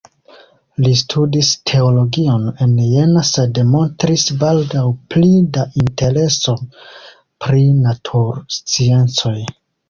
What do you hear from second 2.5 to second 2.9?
en